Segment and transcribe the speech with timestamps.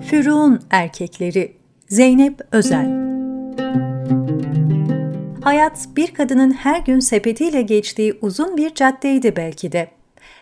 [0.00, 1.56] Fürun Erkekleri
[1.88, 3.08] Zeynep Özel
[5.42, 9.88] Hayat bir kadının her gün sepetiyle geçtiği uzun bir caddeydi belki de.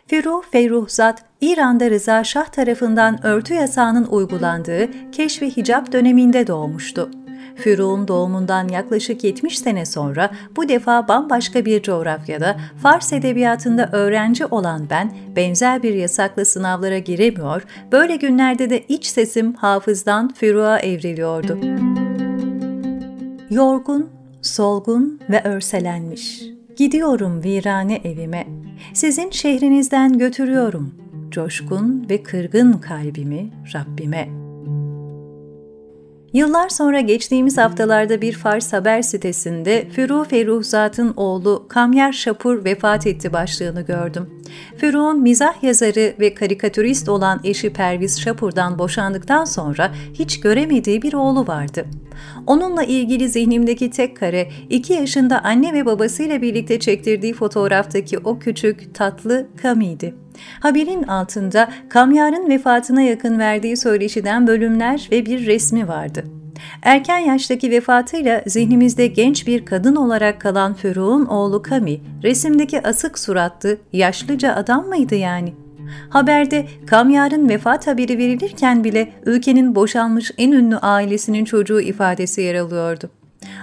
[0.07, 7.11] Firuh Feyruhzat, İran'da Rıza Şah tarafından örtü yasağının uygulandığı keşfi hicap döneminde doğmuştu.
[7.57, 14.87] Füruğ'un doğumundan yaklaşık 70 sene sonra bu defa bambaşka bir coğrafyada Fars edebiyatında öğrenci olan
[14.91, 21.59] ben benzer bir yasaklı sınavlara giremiyor, böyle günlerde de iç sesim hafızdan Füruğa evriliyordu.
[23.51, 24.11] Yorgun,
[24.43, 26.43] solgun ve örselenmiş.
[26.77, 28.47] Gidiyorum virane evime.
[28.95, 30.95] Sizin şehrinizden götürüyorum.
[31.31, 34.46] Coşkun ve kırgın kalbimi Rabbime.''
[36.37, 43.33] Yıllar sonra geçtiğimiz haftalarda bir Fars haber sitesinde Füruh Feruhzat'ın oğlu Kamyer Şapur vefat etti
[43.33, 44.36] başlığını gördüm.
[44.77, 51.47] Füruh'un mizah yazarı ve karikatürist olan eşi Perviz Şapur'dan boşandıktan sonra hiç göremediği bir oğlu
[51.47, 51.85] vardı.
[52.47, 58.95] Onunla ilgili zihnimdeki tek kare, iki yaşında anne ve babasıyla birlikte çektirdiği fotoğraftaki o küçük,
[58.95, 60.15] tatlı Kami'ydi.
[60.61, 66.25] Haberin altında Kamyar'ın vefatına yakın verdiği söyleşiden bölümler ve bir resmi vardı.
[66.83, 73.77] Erken yaştaki vefatıyla zihnimizde genç bir kadın olarak kalan Feruğ'un oğlu Kami, resimdeki asık suratlı,
[73.93, 75.55] yaşlıca adam mıydı yani?
[76.11, 83.11] Haberde Kamyar'ın vefat haberi verilirken bile ülkenin boşalmış en ünlü ailesinin çocuğu ifadesi yer alıyordu.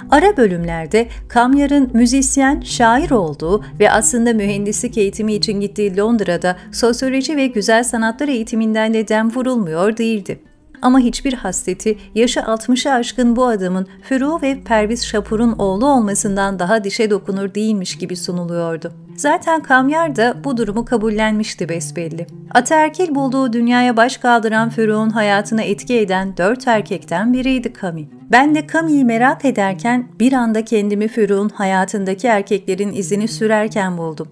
[0.10, 7.48] Ara bölümlerde Kamyar'ın müzisyen, şair olduğu ve aslında mühendislik eğitimi için gittiği Londra'da sosyoloji ve
[7.48, 10.40] güzel sanatlar eğitiminden de dem vurulmuyor değildi.
[10.84, 16.84] Ama hiçbir hasreti yaşı 60'ı aşkın bu adamın Furu ve Perviz Şapur'un oğlu olmasından daha
[16.84, 18.94] dişe dokunur değilmiş gibi sunuluyordu.
[19.16, 22.28] Zaten Kamyar da bu durumu kabullenmişti besbelli.
[22.54, 28.10] Ataerkil bulduğu dünyaya baş kaldıran Furuk'un hayatına etki eden dört erkekten biriydi Kami.
[28.32, 34.28] Ben de Kami'yi merak ederken bir anda kendimi Furuk'un hayatındaki erkeklerin izini sürerken buldum.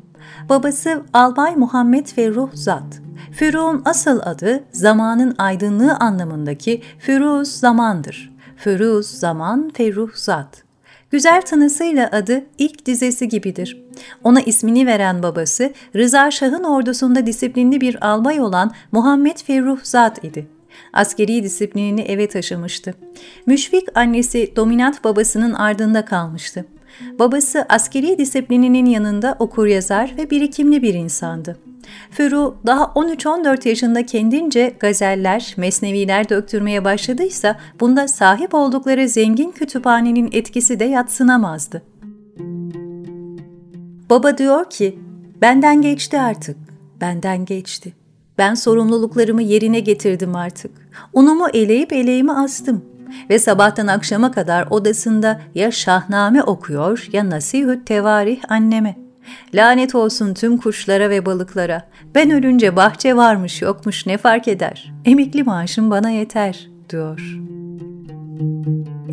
[0.49, 3.01] Babası Albay Muhammed Ferruh Zat.
[3.31, 8.33] Füruk'un asıl adı zamanın aydınlığı anlamındaki Firuz zamandır.
[8.57, 10.63] Firuz zaman Ferruh Zat.
[11.11, 13.83] Güzel tanısıyla adı ilk dizesi gibidir.
[14.23, 20.47] Ona ismini veren babası Rıza Şah'ın ordusunda disiplinli bir albay olan Muhammed Ferruh Zat idi.
[20.93, 22.93] Askeri disiplinini eve taşımıştı.
[23.45, 26.65] Müşfik annesi dominant babasının ardında kalmıştı.
[27.19, 31.57] Babası askeri disiplininin yanında okur yazar ve birikimli bir insandı.
[32.12, 40.80] Furu daha 13-14 yaşında kendince gazeller, mesneviler döktürmeye başladıysa bunda sahip oldukları zengin kütüphanenin etkisi
[40.80, 41.81] de yatsınamazdı.
[44.09, 45.00] Baba diyor ki,
[45.41, 46.57] benden geçti artık,
[47.01, 47.94] benden geçti.
[48.38, 50.72] Ben sorumluluklarımı yerine getirdim artık.
[51.13, 52.85] Unumu eleyip eleğimi astım
[53.29, 58.95] ve sabahtan akşama kadar odasında ya şahname okuyor ya nasihüt tevarih anneme.
[59.53, 61.89] Lanet olsun tüm kuşlara ve balıklara.
[62.16, 64.94] Ben ölünce bahçe varmış yokmuş ne fark eder?
[65.05, 67.38] Emekli maaşım bana yeter, diyor.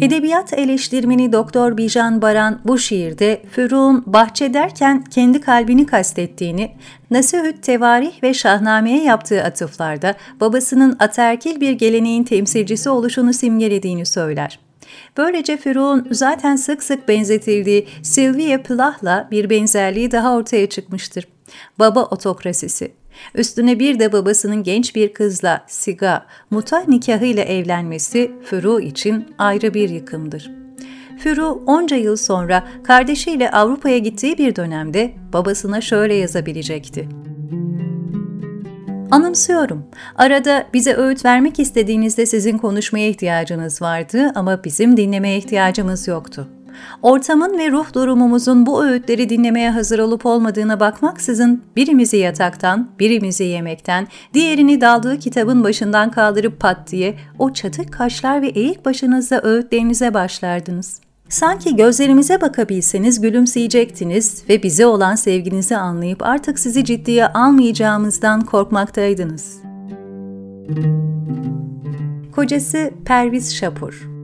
[0.00, 6.70] Edebiyat eleştirmeni Doktor Bijan Baran bu şiirde Füruk'un bahçe derken kendi kalbini kastettiğini,
[7.10, 14.58] Nasihüt Tevarih ve Şahname'ye yaptığı atıflarda babasının ataerkil bir geleneğin temsilcisi oluşunu simgelediğini söyler.
[15.16, 21.28] Böylece Furuk'un zaten sık sık benzetildiği Sylvia Plath'la bir benzerliği daha ortaya çıkmıştır.
[21.78, 22.92] Baba otokrasisi.
[23.34, 29.88] Üstüne bir de babasının genç bir kızla Siga, muta nikahıyla evlenmesi Furu için ayrı bir
[29.88, 30.50] yıkımdır.
[31.18, 37.08] Furu onca yıl sonra kardeşiyle Avrupa'ya gittiği bir dönemde babasına şöyle yazabilecekti.
[39.10, 39.86] Anımsıyorum.
[40.16, 46.48] Arada bize öğüt vermek istediğinizde sizin konuşmaya ihtiyacınız vardı ama bizim dinlemeye ihtiyacımız yoktu.
[47.02, 54.08] Ortamın ve ruh durumumuzun bu öğütleri dinlemeye hazır olup olmadığına bakmaksızın birimizi yataktan, birimizi yemekten,
[54.34, 61.00] diğerini daldığı kitabın başından kaldırıp pat diye o çatık kaşlar ve eğik başınızla öğütlerinize başlardınız.
[61.28, 69.58] Sanki gözlerimize bakabilseniz gülümseyecektiniz ve bize olan sevginizi anlayıp artık sizi ciddiye almayacağımızdan korkmaktaydınız.
[72.32, 74.17] Kocası Perviz Şapur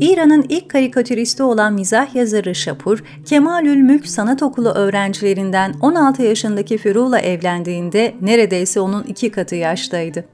[0.00, 7.18] İran'ın ilk karikatüristi olan mizah yazarı Şapur, Kemalül Mülk Sanat Okulu öğrencilerinden 16 yaşındaki Firul'la
[7.18, 10.24] evlendiğinde neredeyse onun iki katı yaştaydı.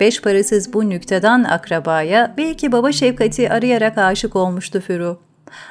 [0.00, 5.18] Beş parasız bu nükteden akrabaya belki baba şefkati arayarak aşık olmuştu Firu.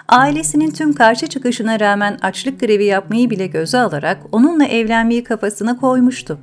[0.07, 6.39] Ailesinin tüm karşı çıkışına rağmen açlık grevi yapmayı bile göze alarak onunla evlenmeyi kafasına koymuştu.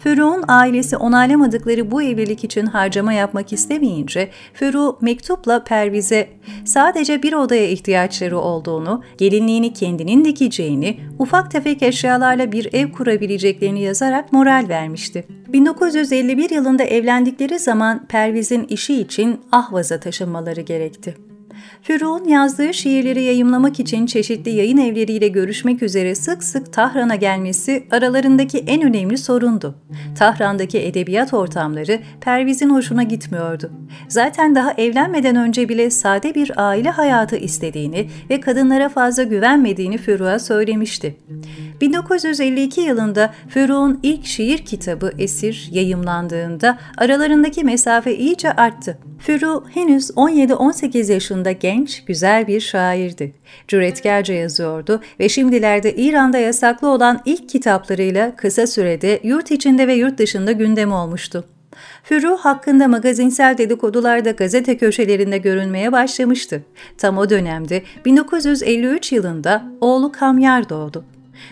[0.00, 6.28] Ferruh'un ailesi onaylamadıkları bu evlilik için harcama yapmak istemeyince Ferruh mektupla Perviz'e
[6.64, 14.32] sadece bir odaya ihtiyaçları olduğunu, gelinliğini kendinin dikeceğini, ufak tefek eşyalarla bir ev kurabileceklerini yazarak
[14.32, 15.24] moral vermişti.
[15.48, 21.29] 1951 yılında evlendikleri zaman Perviz'in işi için Ahvaz'a taşınmaları gerekti.
[21.82, 28.58] Füruğ'un yazdığı şiirleri yayımlamak için çeşitli yayın evleriyle görüşmek üzere sık sık Tahran'a gelmesi aralarındaki
[28.58, 29.74] en önemli sorundu.
[30.18, 33.70] Tahran'daki edebiyat ortamları Perviz'in hoşuna gitmiyordu.
[34.08, 40.38] Zaten daha evlenmeden önce bile sade bir aile hayatı istediğini ve kadınlara fazla güvenmediğini Füruğ'a
[40.38, 41.16] söylemişti.
[41.80, 48.98] 1952 yılında Ferruh'un ilk şiir kitabı Esir yayımlandığında aralarındaki mesafe iyice arttı.
[49.18, 53.34] Ferruh henüz 17-18 yaşında genç, güzel bir şairdi.
[53.68, 60.18] Cüretkarca yazıyordu ve şimdilerde İran'da yasaklı olan ilk kitaplarıyla kısa sürede yurt içinde ve yurt
[60.18, 61.44] dışında gündem olmuştu.
[62.04, 66.62] Fürruh hakkında magazinsel dedikodular da gazete köşelerinde görünmeye başlamıştı.
[66.98, 71.04] Tam o dönemde 1953 yılında oğlu Kamyar doğdu.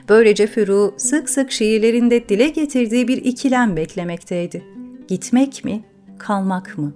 [0.08, 4.64] Böylece Füru sık sık şiirlerinde dile getirdiği bir ikilem beklemekteydi.
[5.08, 5.84] Gitmek mi,
[6.18, 6.92] kalmak mı?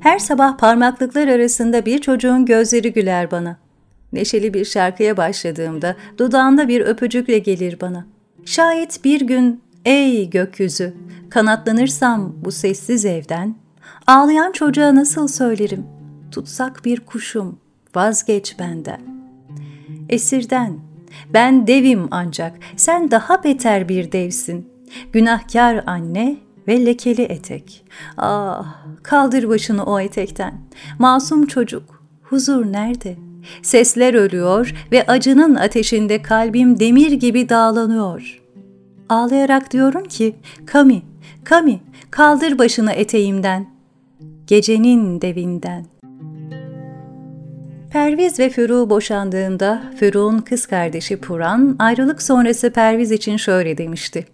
[0.00, 3.56] Her sabah parmaklıklar arasında bir çocuğun gözleri güler bana.
[4.12, 8.06] Neşeli bir şarkıya başladığımda dudağında bir öpücükle gelir bana.
[8.44, 10.94] Şayet bir gün ey gökyüzü
[11.30, 13.54] kanatlanırsam bu sessiz evden,
[14.06, 15.86] ağlayan çocuğa nasıl söylerim?
[16.32, 17.58] Tutsak bir kuşum,
[17.94, 19.19] vazgeç benden.''
[20.10, 20.78] Esirden.
[21.34, 24.68] Ben devim ancak, sen daha beter bir devsin.
[25.12, 26.36] Günahkar anne
[26.68, 27.84] ve lekeli etek.
[28.16, 30.54] Ah, kaldır başını o etekten.
[30.98, 33.16] Masum çocuk, huzur nerede?
[33.62, 38.40] Sesler ölüyor ve acının ateşinde kalbim demir gibi dağlanıyor.
[39.08, 40.36] Ağlayarak diyorum ki,
[40.66, 41.02] Kami,
[41.44, 41.80] Kami,
[42.10, 43.66] kaldır başını eteğimden.
[44.46, 45.99] Gecenin devinden.''
[47.90, 54.26] Perviz ve Furu boşandığında Furu'nun kız kardeşi Puran ayrılık sonrası Perviz için şöyle demişti.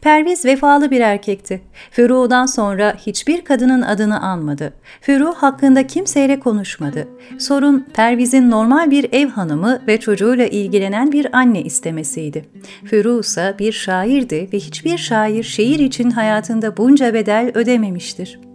[0.00, 1.60] Perviz vefalı bir erkekti.
[1.90, 4.72] Furu'dan sonra hiçbir kadının adını anmadı.
[5.00, 7.08] Furu hakkında kimseyle konuşmadı.
[7.38, 12.44] Sorun Perviz'in normal bir ev hanımı ve çocuğuyla ilgilenen bir anne istemesiydi.
[12.90, 18.49] Furu ise bir şairdi ve hiçbir şair şiir için hayatında bunca bedel ödememiştir.''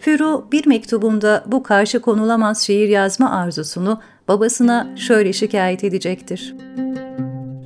[0.00, 6.54] Furu bir mektubunda bu karşı konulamaz şiir yazma arzusunu babasına şöyle şikayet edecektir.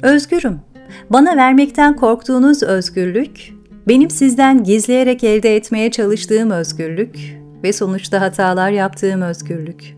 [0.03, 0.61] Özgürüm.
[1.11, 3.53] Bana vermekten korktuğunuz özgürlük,
[3.89, 7.17] benim sizden gizleyerek elde etmeye çalıştığım özgürlük
[7.63, 9.97] ve sonuçta hatalar yaptığım özgürlük.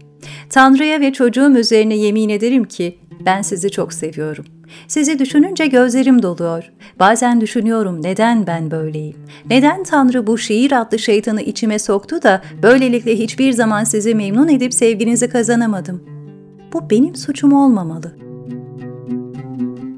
[0.50, 4.44] Tanrı'ya ve çocuğum üzerine yemin ederim ki ben sizi çok seviyorum.
[4.88, 6.72] Sizi düşününce gözlerim doluyor.
[6.98, 9.16] Bazen düşünüyorum neden ben böyleyim?
[9.50, 14.74] Neden Tanrı bu şiir adlı şeytanı içime soktu da böylelikle hiçbir zaman sizi memnun edip
[14.74, 16.02] sevginizi kazanamadım?
[16.72, 18.16] Bu benim suçum olmamalı.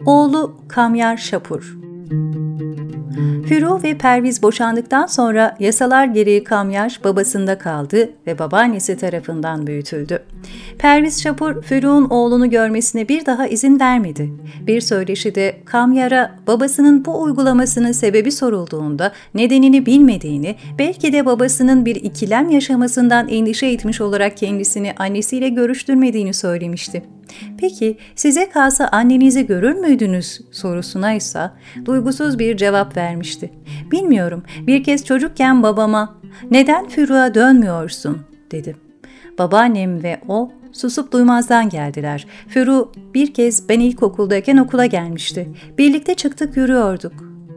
[0.07, 1.77] Oğlu Kamyar Şapur
[3.49, 10.23] Firuh ve Perviz boşandıktan sonra yasalar gereği Kamyar babasında kaldı ve babaannesi tarafından büyütüldü.
[10.79, 14.33] Perviz Şapur, Firuh'un oğlunu görmesine bir daha izin vermedi.
[14.67, 22.51] Bir söyleşide Kamyar'a babasının bu uygulamasının sebebi sorulduğunda nedenini bilmediğini, belki de babasının bir ikilem
[22.51, 27.03] yaşamasından endişe etmiş olarak kendisini annesiyle görüştürmediğini söylemişti.
[27.59, 31.51] Peki size kalsa annenizi görür müydünüz sorusuna ise
[31.85, 33.36] duygusuz bir cevap vermişti.
[33.93, 36.15] Bilmiyorum bir kez çocukken babama
[36.51, 38.19] neden Füruğa dönmüyorsun
[38.51, 38.77] dedi.
[39.39, 42.27] Babaannem ve o susup duymazdan geldiler.
[42.49, 45.49] Furu bir kez ben ilkokuldayken okula gelmişti.
[45.79, 47.13] Birlikte çıktık yürüyorduk.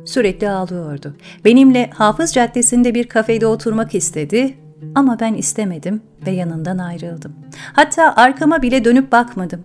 [0.06, 1.16] Sürekli ağlıyordu.
[1.46, 4.54] Benimle Hafız Caddesi'nde bir kafede oturmak istedi
[4.96, 7.36] ama ben istemedim ve yanından ayrıldım.
[7.74, 9.64] Hatta arkama bile dönüp bakmadım.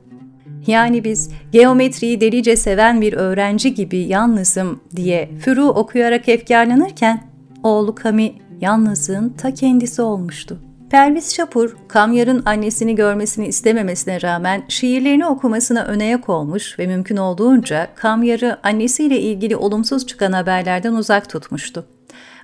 [0.67, 7.25] Yani biz geometriyi delice seven bir öğrenci gibi yalnızım diye Furu okuyarak efkarlanırken
[7.63, 10.59] oğlu Kami yalnızlığın ta kendisi olmuştu.
[10.91, 18.59] Perviz Şapur, Kamyar'ın annesini görmesini istememesine rağmen şiirlerini okumasına önayak olmuş ve mümkün olduğunca Kamyar'ı
[18.63, 21.87] annesiyle ilgili olumsuz çıkan haberlerden uzak tutmuştu.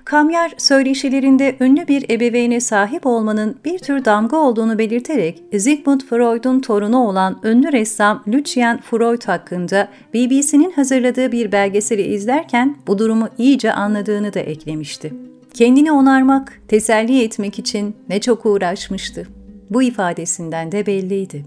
[0.05, 6.97] Kamyar söyleşilerinde ünlü bir ebeveyne sahip olmanın bir tür damga olduğunu belirterek Sigmund Freud'un torunu
[6.97, 14.33] olan ünlü ressam Lucien Freud hakkında BBC'nin hazırladığı bir belgeseli izlerken bu durumu iyice anladığını
[14.33, 15.13] da eklemişti.
[15.53, 19.27] Kendini onarmak, teselli etmek için ne çok uğraşmıştı.
[19.69, 21.45] Bu ifadesinden de belliydi.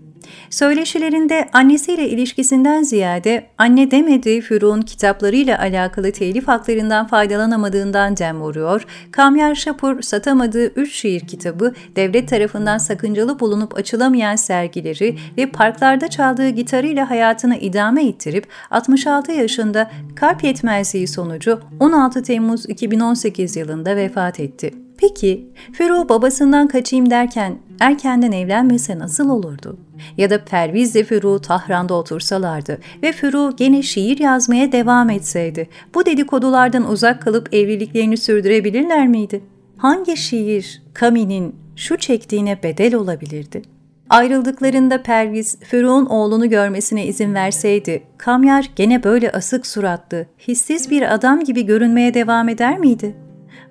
[0.51, 9.55] Söyleşilerinde annesiyle ilişkisinden ziyade anne demediği Füruk'un kitaplarıyla alakalı telif haklarından faydalanamadığından dem vuruyor, Kamyar
[9.55, 17.11] Şapur satamadığı üç şiir kitabı, devlet tarafından sakıncalı bulunup açılamayan sergileri ve parklarda çaldığı gitarıyla
[17.11, 24.84] hayatını idame ettirip 66 yaşında kalp yetmezliği sonucu 16 Temmuz 2018 yılında vefat etti.
[25.09, 29.77] Peki Fero babasından kaçayım derken erkenden evlenmese nasıl olurdu?
[30.17, 36.07] Ya da Perviz de Fero Tahran'da otursalardı ve Fero gene şiir yazmaya devam etseydi bu
[36.07, 39.41] dedikodulardan uzak kalıp evliliklerini sürdürebilirler miydi?
[39.77, 43.63] Hangi şiir Kami'nin şu çektiğine bedel olabilirdi?
[44.11, 51.45] Ayrıldıklarında Perviz, Ferruh'un oğlunu görmesine izin verseydi, Kamyar gene böyle asık suratlı, hissiz bir adam
[51.45, 53.15] gibi görünmeye devam eder miydi?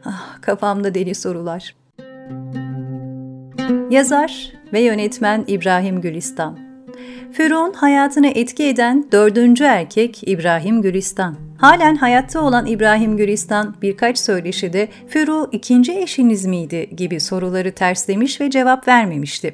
[0.06, 1.76] Ah, kafamda deli sorular.
[3.90, 6.60] Yazar ve yönetmen İbrahim Gülistan
[7.32, 11.36] Ferruh'un hayatını etki eden dördüncü erkek İbrahim Gülistan.
[11.63, 18.50] Halen hayatta olan İbrahim Gülistan birkaç söyleşide Furu ikinci eşiniz miydi gibi soruları terslemiş ve
[18.50, 19.51] cevap vermemişti.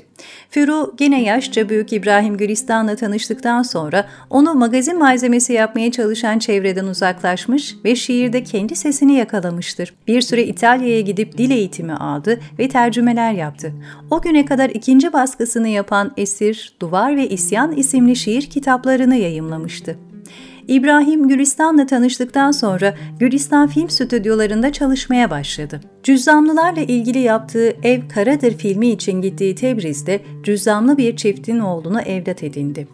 [0.50, 7.76] Furu gene yaşça büyük İbrahim Gülistan'la tanıştıktan sonra onu magazin malzemesi yapmaya çalışan çevreden uzaklaşmış
[7.86, 9.94] ve şiirde kendi sesini yakalamıştır.
[10.08, 13.74] Bir süre İtalya'ya gidip dil eğitimi aldı ve tercümeler yaptı.
[14.12, 19.98] O güne kadar ikinci baskısını yapan Esir, Duvar ve İsyan isimli şiir kitaplarını yayımlamıştı.
[20.70, 25.82] İbrahim Gülistan'la tanıştıktan sonra Gülistan Film Stüdyolarında çalışmaya başladı.
[26.04, 32.88] Cüzzamlılarla ilgili yaptığı Ev Karadır filmi için gittiği Tebriz'de cüzzamlı bir çiftin oğlunu evlat edindi.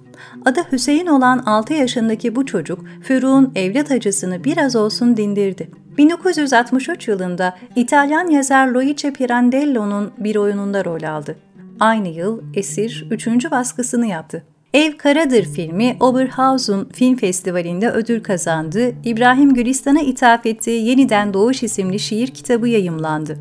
[0.46, 5.70] Adı Hüseyin olan 6 yaşındaki bu çocuk Füruk'un evlat acısını biraz olsun dindirdi.
[5.98, 11.36] 1963 yılında İtalyan yazar Luigi Pirandello'nun bir oyununda rol aldı.
[11.80, 13.28] Aynı yıl Esir 3.
[13.52, 14.55] baskısını yaptı.
[14.76, 18.94] Ev Karadır filmi Oberhausen Film Festivali'nde ödül kazandı.
[19.04, 23.40] İbrahim Gülistan'a ithaf ettiği Yeniden Doğuş isimli şiir kitabı yayımlandı.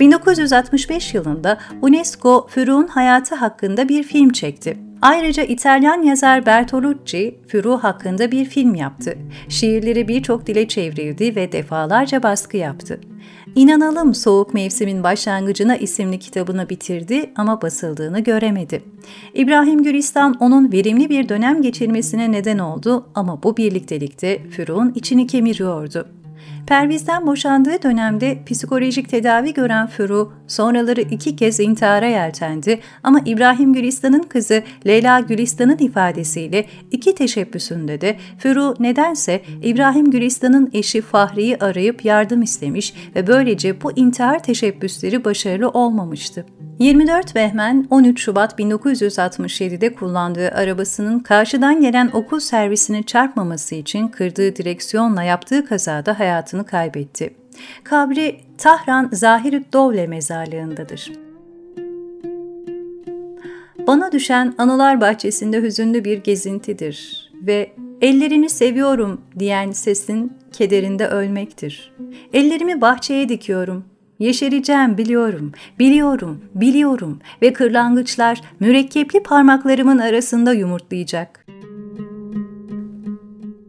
[0.00, 4.78] 1965 yılında UNESCO Füruk'un hayatı hakkında bir film çekti.
[5.02, 9.18] Ayrıca İtalyan yazar Bertolucci, Furu hakkında bir film yaptı.
[9.48, 13.00] Şiirleri birçok dile çevrildi ve defalarca baskı yaptı.
[13.56, 18.82] İnanalım Soğuk Mevsimin Başlangıcına isimli kitabını bitirdi ama basıldığını göremedi.
[19.34, 26.08] İbrahim Gülistan onun verimli bir dönem geçirmesine neden oldu ama bu birliktelikte Furuk'un içini kemiriyordu.
[26.66, 34.22] Perviz'den boşandığı dönemde psikolojik tedavi gören Furu sonraları iki kez intihara yeltendi ama İbrahim Gülistan'ın
[34.22, 42.42] kızı Leyla Gülistan'ın ifadesiyle iki teşebbüsünde de Furu nedense İbrahim Gülistan'ın eşi Fahri'yi arayıp yardım
[42.42, 46.46] istemiş ve böylece bu intihar teşebbüsleri başarılı olmamıştı.
[46.78, 55.22] 24 Behmen 13 Şubat 1967'de kullandığı arabasının karşıdan gelen okul servisini çarpmaması için kırdığı direksiyonla
[55.22, 57.34] yaptığı kazada hayatını kaybetti.
[57.84, 61.12] Kabri Tahran Zahirüt Dovle mezarlığındadır.
[63.86, 71.92] Bana düşen anılar bahçesinde hüzünlü bir gezintidir ve ellerini seviyorum diyen sesin kederinde ölmektir.
[72.32, 73.84] Ellerimi bahçeye dikiyorum,
[74.18, 81.46] Yeşereceğim biliyorum, biliyorum, biliyorum ve kırlangıçlar mürekkepli parmaklarımın arasında yumurtlayacak.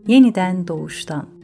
[0.08, 1.37] Yeniden doğuştan.